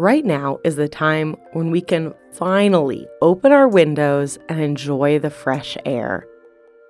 [0.00, 5.28] Right now is the time when we can finally open our windows and enjoy the
[5.28, 6.26] fresh air.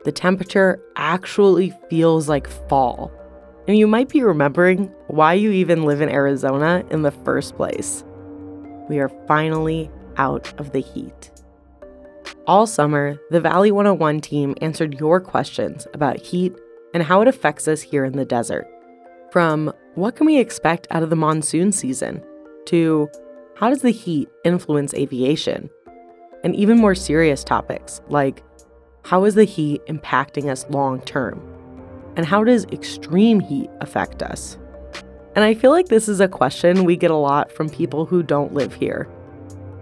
[0.04, 3.10] The temperature actually feels like fall.
[3.66, 8.04] And you might be remembering why you even live in Arizona in the first place.
[8.88, 11.32] We are finally out of the heat.
[12.46, 16.54] All summer, the Valley 101 team answered your questions about heat
[16.94, 18.68] and how it affects us here in the desert.
[19.32, 22.22] From what can we expect out of the monsoon season
[22.70, 23.08] to
[23.56, 25.68] how does the heat influence aviation?
[26.42, 28.42] And even more serious topics like
[29.04, 31.40] how is the heat impacting us long term?
[32.16, 34.58] And how does extreme heat affect us?
[35.34, 38.22] And I feel like this is a question we get a lot from people who
[38.22, 39.08] don't live here.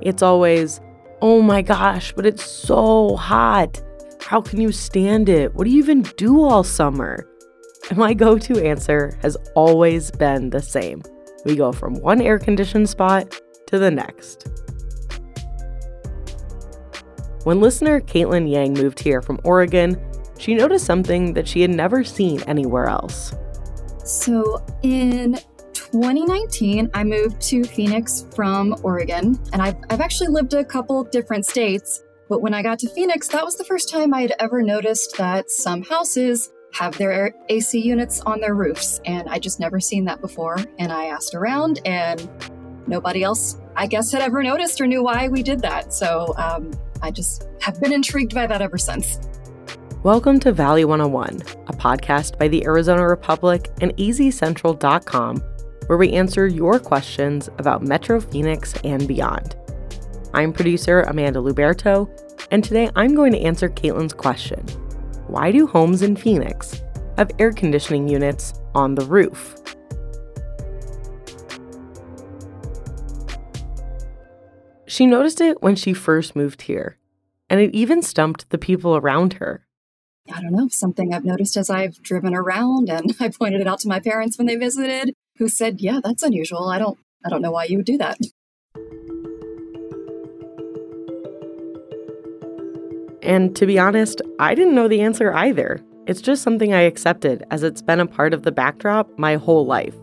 [0.00, 0.80] It's always,
[1.20, 3.83] oh my gosh, but it's so hot.
[4.20, 5.55] How can you stand it?
[5.55, 7.27] What do you even do all summer?
[7.89, 11.02] And my go to answer has always been the same
[11.44, 14.48] we go from one air conditioned spot to the next.
[17.45, 19.98] When listener Caitlin Yang moved here from Oregon,
[20.39, 23.34] she noticed something that she had never seen anywhere else.
[24.05, 25.39] So in
[25.72, 31.47] 2019, I moved to Phoenix from Oregon, and I've, I've actually lived a couple different
[31.47, 32.02] states.
[32.28, 35.17] But when I got to Phoenix, that was the first time I had ever noticed
[35.17, 39.00] that some houses have their AC units on their roofs.
[39.05, 40.58] And I just never seen that before.
[40.78, 42.28] And I asked around, and
[42.86, 45.92] nobody else, I guess, had ever noticed or knew why we did that.
[45.92, 49.18] So um, I just have been intrigued by that ever since.
[50.02, 55.42] Welcome to Valley 101, a podcast by the Arizona Republic and azcentral.com,
[55.86, 59.56] where we answer your questions about Metro Phoenix and beyond.
[60.35, 62.08] I'm producer Amanda Luberto,
[62.52, 64.64] and today I'm going to answer Caitlin's question
[65.28, 66.83] why do homes in Phoenix
[67.16, 69.55] have air conditioning units on the roof?
[74.86, 76.96] She noticed it when she first moved here,
[77.50, 79.67] and it even stumped the people around her.
[80.33, 83.80] I don't know, something I've noticed as I've driven around and I pointed it out
[83.80, 86.68] to my parents when they visited, who said, "Yeah, that's unusual.
[86.68, 88.18] I don't I don't know why you would do that."
[93.28, 95.84] And to be honest, I didn't know the answer either.
[96.06, 99.66] It's just something I accepted as it's been a part of the backdrop my whole
[99.66, 99.94] life.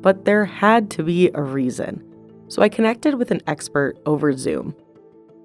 [0.00, 2.02] But there had to be a reason.
[2.48, 4.74] So I connected with an expert over Zoom.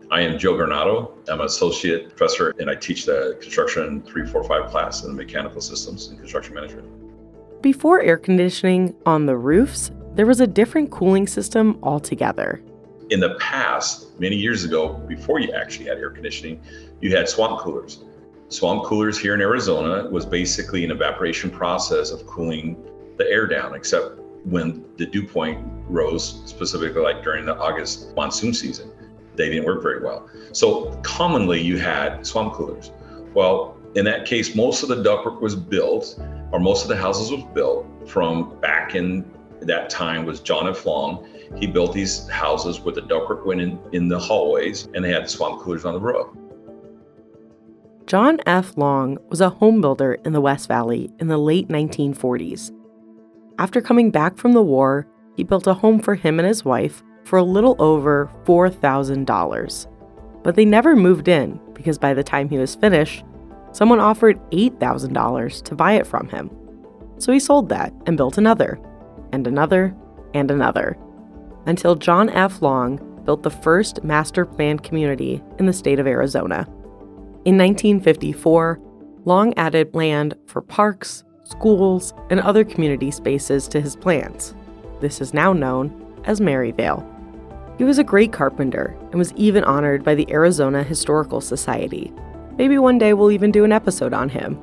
[0.10, 1.12] I am Joe Granado.
[1.30, 6.18] I'm an associate professor and I teach the construction 345 class in mechanical systems and
[6.18, 6.88] construction management.
[7.62, 12.64] Before air conditioning on the roofs, there was a different cooling system altogether.
[13.10, 16.62] In the past, many years ago, before you actually had air conditioning,
[17.00, 18.04] you had swamp coolers.
[18.50, 22.76] Swamp coolers here in Arizona was basically an evaporation process of cooling
[23.18, 28.54] the air down, except when the dew point rose, specifically like during the August monsoon
[28.54, 28.92] season.
[29.36, 30.30] They didn't work very well.
[30.52, 32.92] So commonly you had swamp coolers.
[33.34, 36.20] Well, in that case, most of the ductwork was built,
[36.52, 39.30] or most of the houses was built from back in
[39.62, 40.86] that time was John F.
[40.86, 41.28] Long.
[41.56, 45.30] He built these houses where the ductwork went in, in the hallways and they had
[45.30, 46.28] swamp coolers on the roof.
[48.06, 48.78] John F.
[48.78, 52.72] Long was a home builder in the West Valley in the late 1940s.
[53.60, 57.04] After coming back from the war, he built a home for him and his wife
[57.26, 59.88] for a little over $4,000.
[60.44, 63.26] But they never moved in because by the time he was finished,
[63.74, 66.50] someone offered $8,000 to buy it from him.
[67.18, 68.80] So he sold that and built another,
[69.34, 69.94] and another,
[70.34, 70.98] and another,
[71.68, 72.62] until John F.
[72.62, 76.66] Long built the first master planned community in the state of Arizona.
[77.46, 78.80] In 1954,
[79.26, 84.56] Long added land for parks, schools, and other community spaces to his plans.
[85.02, 87.06] This is now known as Maryvale.
[87.78, 92.14] He was a great carpenter and was even honored by the Arizona Historical Society.
[92.58, 94.60] Maybe one day we'll even do an episode on him.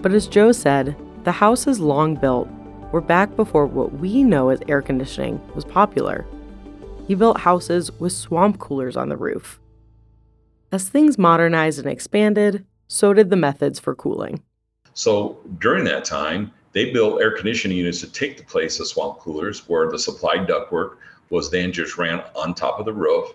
[0.00, 2.48] But as Joe said, the houses Long built
[2.92, 6.26] were back before what we know as air conditioning was popular.
[7.08, 9.58] He built houses with swamp coolers on the roof.
[10.70, 14.42] As things modernized and expanded, so did the methods for cooling.
[14.94, 19.18] So during that time, they built air conditioning units to take the place of swamp
[19.18, 20.96] coolers, where the supplied ductwork
[21.30, 23.28] was then just ran on top of the roof.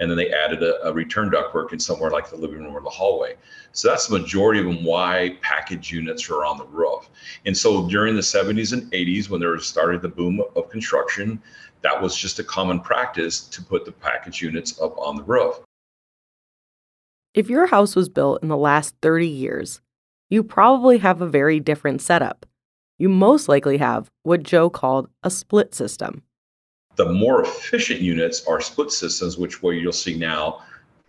[0.00, 2.80] And then they added a, a return ductwork in somewhere like the living room or
[2.80, 3.36] the hallway.
[3.72, 7.08] So that's the majority of them why package units are on the roof.
[7.46, 11.40] And so during the 70s and 80s, when there started the boom of construction,
[11.82, 15.60] that was just a common practice to put the package units up on the roof.
[17.32, 19.80] If your house was built in the last 30 years,
[20.30, 22.46] you probably have a very different setup.
[22.98, 26.22] You most likely have what Joe called a split system.
[26.96, 30.62] The more efficient units are split systems, which where you'll see now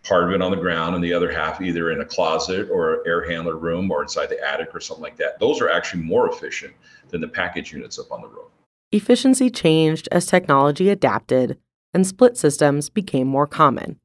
[0.04, 3.06] part of it on the ground and the other half either in a closet or
[3.08, 5.40] air handler room or inside the attic or something like that.
[5.40, 6.74] Those are actually more efficient
[7.10, 8.48] than the package units up on the roof.
[8.92, 11.58] Efficiency changed as technology adapted
[11.94, 14.00] and split systems became more common.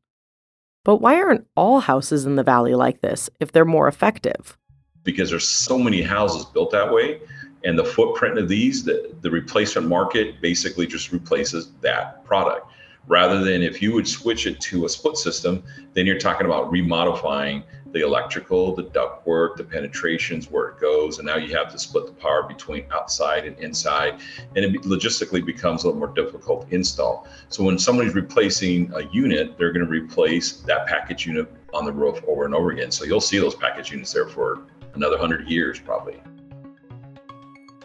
[0.85, 4.57] But why aren't all houses in the valley like this if they're more effective?
[5.03, 7.21] Because there's so many houses built that way
[7.67, 12.71] and the footprint of these, the, the replacement market basically just replaces that product.
[13.09, 16.73] Rather than if you would switch it to a split system, then you're talking about
[16.73, 21.79] remodifying the electrical, the ductwork, the penetrations, where it goes, and now you have to
[21.79, 24.21] split the power between outside and inside,
[24.55, 27.27] and it logistically becomes a little more difficult to install.
[27.49, 31.93] So when somebody's replacing a unit, they're going to replace that package unit on the
[31.93, 32.93] roof over and over again.
[32.93, 34.63] So you'll see those package units there for
[34.95, 36.21] another hundred years probably.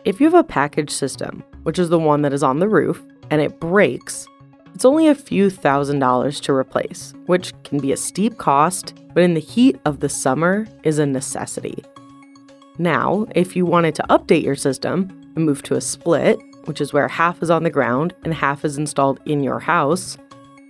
[0.04, 3.04] If you have a package system, which is the one that is on the roof,
[3.30, 4.28] and it breaks,
[4.74, 9.22] it's only a few thousand dollars to replace, which can be a steep cost, but
[9.22, 11.84] in the heat of the summer is a necessity.
[12.80, 16.94] Now, if you wanted to update your system and move to a split, which is
[16.94, 20.18] where half is on the ground and half is installed in your house,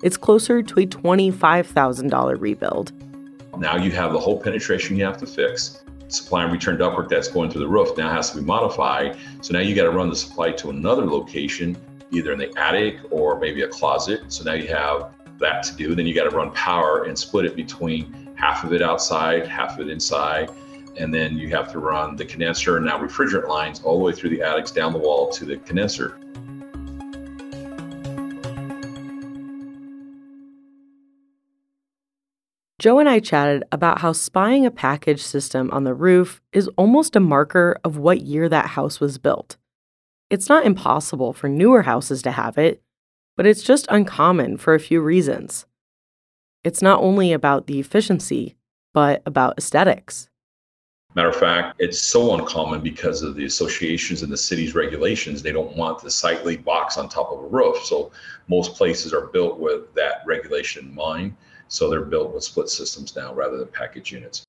[0.03, 2.91] it's closer to a $25,000 rebuild.
[3.57, 5.81] Now you have the whole penetration you have to fix
[6.13, 9.17] supply and return ductwork that's going through the roof now has to be modified.
[9.41, 11.77] So now you got to run the supply to another location,
[12.11, 14.21] either in the attic or maybe a closet.
[14.27, 15.95] So now you have that to do.
[15.95, 19.79] Then you got to run power and split it between half of it outside, half
[19.79, 20.49] of it inside.
[20.97, 24.11] And then you have to run the condenser and now refrigerant lines all the way
[24.11, 26.17] through the attics down the wall to the condenser.
[32.81, 37.15] Joe and I chatted about how spying a package system on the roof is almost
[37.15, 39.55] a marker of what year that house was built.
[40.31, 42.81] It's not impossible for newer houses to have it,
[43.37, 45.67] but it's just uncommon for a few reasons.
[46.63, 48.55] It's not only about the efficiency,
[48.95, 50.27] but about aesthetics.
[51.13, 55.43] Matter of fact, it's so uncommon because of the associations and the city's regulations.
[55.43, 57.77] They don't want the sightly box on top of a roof.
[57.83, 58.11] So
[58.47, 61.35] most places are built with that regulation in mind.
[61.71, 64.43] So they're built with split systems now rather than package units.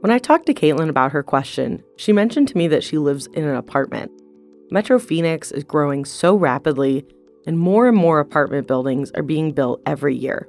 [0.00, 3.26] When I talked to Caitlin about her question, she mentioned to me that she lives
[3.26, 4.12] in an apartment.
[4.70, 7.04] Metro Phoenix is growing so rapidly,
[7.44, 10.48] and more and more apartment buildings are being built every year.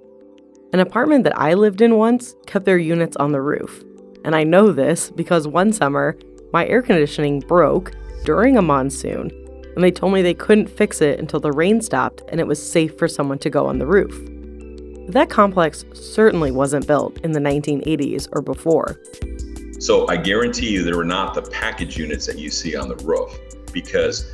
[0.72, 3.84] An apartment that I lived in once kept their units on the roof.
[4.26, 6.16] And I know this because one summer,
[6.54, 7.94] my air conditioning broke
[8.26, 9.32] during a monsoon
[9.78, 12.60] and they told me they couldn't fix it until the rain stopped and it was
[12.60, 14.12] safe for someone to go on the roof.
[15.08, 19.00] That complex certainly wasn't built in the 1980s or before.
[19.80, 22.96] So I guarantee you there were not the package units that you see on the
[23.06, 23.40] roof
[23.72, 24.26] because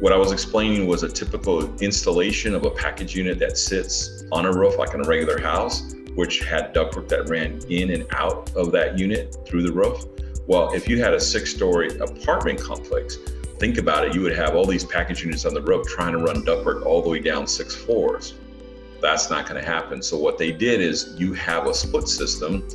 [0.00, 4.46] what I was explaining was a typical installation of a package unit that sits on
[4.46, 8.50] a roof like in a regular house, which had ductwork that ran in and out
[8.56, 10.06] of that unit through the roof.
[10.46, 13.18] Well, if you had a six story apartment complex,
[13.58, 16.18] think about it, you would have all these package units on the roof trying to
[16.18, 18.34] run ductwork all the way down six floors.
[19.00, 20.02] That's not going to happen.
[20.02, 22.66] So what they did is you have a split system.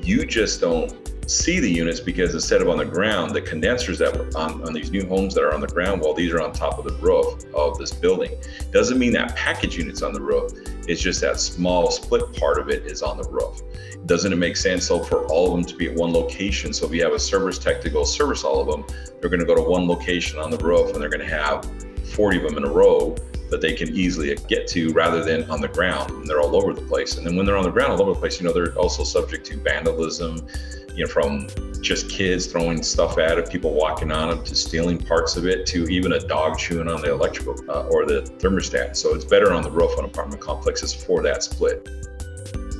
[0.00, 4.16] You just don't see the units because instead of on the ground, the condensers that
[4.16, 6.52] were on, on these new homes that are on the ground, while these are on
[6.52, 8.32] top of the roof of this building,
[8.72, 10.52] doesn't mean that package unit's on the roof.
[10.88, 13.60] It's just that small split part of it is on the roof.
[14.06, 16.72] Doesn't it make sense so for all of them to be at one location?
[16.72, 18.86] So if you have a service tech to go service all of them,
[19.20, 21.70] they're going to go to one location on the roof and they're going to have
[22.14, 23.14] 40 of them in a row
[23.50, 26.72] that they can easily get to rather than on the ground and they're all over
[26.72, 27.16] the place.
[27.16, 29.04] And then when they're on the ground all over the place you know they're also
[29.04, 30.46] subject to vandalism
[30.94, 31.48] you know from
[31.80, 35.64] just kids throwing stuff at it people walking on them to stealing parts of it
[35.66, 38.96] to even a dog chewing on the electrical uh, or the thermostat.
[38.96, 41.88] So it's better on the roof on apartment complexes for that split.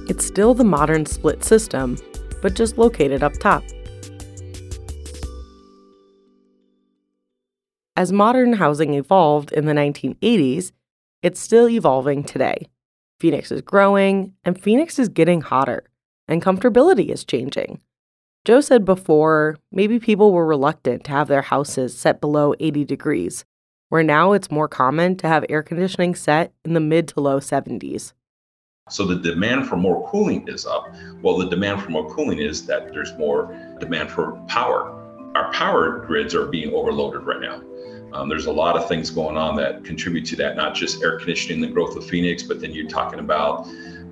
[0.09, 1.99] It's still the modern split system
[2.41, 3.63] but just located up top
[7.99, 10.71] As modern housing evolved in the 1980s,
[11.21, 12.69] it's still evolving today.
[13.19, 15.83] Phoenix is growing, and Phoenix is getting hotter,
[16.29, 17.81] and comfortability is changing.
[18.45, 23.45] Joe said before maybe people were reluctant to have their houses set below 80 degrees,
[23.89, 27.41] where now it's more common to have air conditioning set in the mid to low
[27.41, 28.13] 70s.
[28.89, 30.87] So the demand for more cooling is up.
[31.21, 34.95] Well, the demand for more cooling is that there's more demand for power.
[35.35, 37.61] Our power grids are being overloaded right now.
[38.13, 41.19] Um, there's a lot of things going on that contribute to that, not just air
[41.19, 43.67] conditioning, the growth of Phoenix, but then you're talking about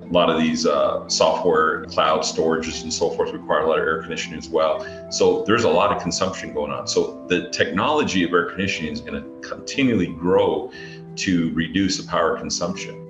[0.09, 3.85] a lot of these uh, software, cloud storages, and so forth require a lot of
[3.85, 4.85] air conditioning as well.
[5.11, 6.87] So there's a lot of consumption going on.
[6.87, 10.71] So the technology of air conditioning is going to continually grow
[11.17, 13.03] to reduce the power consumption.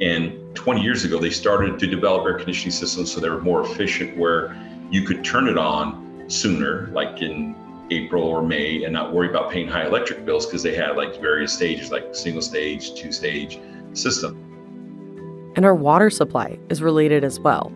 [0.00, 3.62] And 20 years ago, they started to develop air conditioning systems so they were more
[3.62, 4.56] efficient, where
[4.90, 7.54] you could turn it on sooner, like in
[7.90, 11.20] April or May, and not worry about paying high electric bills because they had like
[11.20, 13.58] various stages, like single stage, two stage
[13.92, 15.52] system.
[15.56, 17.72] And our water supply is related as well.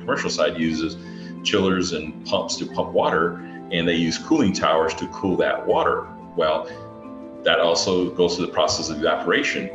[0.00, 0.96] Commercial side uses
[1.42, 3.36] chillers and pumps to pump water,
[3.70, 6.06] and they use cooling towers to cool that water.
[6.36, 6.68] Well,
[7.42, 9.68] that also goes through the process of evaporation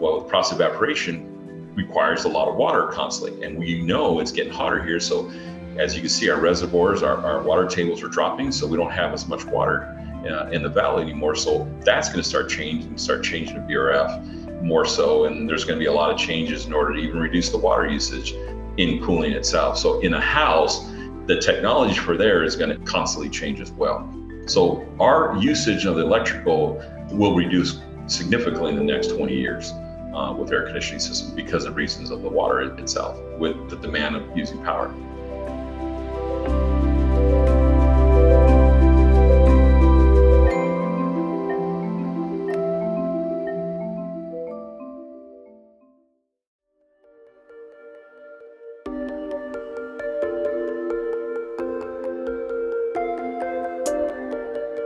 [0.00, 4.32] well, the process of evaporation requires a lot of water constantly, and we know it's
[4.32, 4.98] getting hotter here.
[4.98, 5.30] So,
[5.76, 8.90] as you can see, our reservoirs, our, our water tables are dropping, so we don't
[8.90, 9.96] have as much water
[10.28, 11.34] uh, in the valley anymore.
[11.34, 15.78] So that's going to start changing, start changing the BRF more so, and there's going
[15.78, 18.34] to be a lot of changes in order to even reduce the water usage
[18.76, 19.78] in cooling itself.
[19.78, 20.86] So in a house,
[21.26, 24.12] the technology for there is going to constantly change as well.
[24.46, 29.72] So our usage of the electrical will reduce significantly in the next 20 years
[30.14, 34.16] uh, with air conditioning system because of reasons of the water itself, with the demand
[34.16, 34.92] of using power.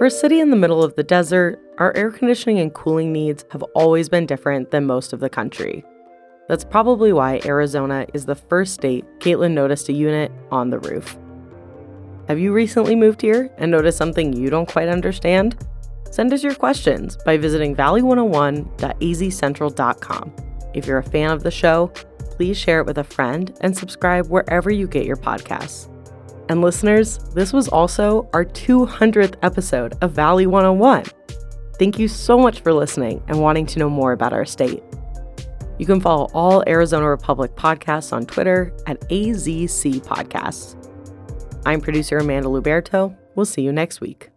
[0.05, 3.47] For a city in the middle of the desert, our air conditioning and cooling needs
[3.53, 5.83] have always been different than most of the country.
[6.47, 11.17] That's probably why Arizona is the first state Caitlin noticed a unit on the roof.
[12.29, 15.57] Have you recently moved here and noticed something you don't quite understand?
[16.11, 20.33] Send us your questions by visiting valley101.azcentral.com.
[20.75, 21.87] If you're a fan of the show,
[22.19, 25.89] please share it with a friend and subscribe wherever you get your podcasts.
[26.49, 31.05] And listeners, this was also our 200th episode of Valley 101.
[31.79, 34.83] Thank you so much for listening and wanting to know more about our state.
[35.79, 40.77] You can follow all Arizona Republic podcasts on Twitter at AZC Podcasts.
[41.67, 43.17] I'm producer Amanda Luberto.
[43.35, 44.34] We'll see you next week.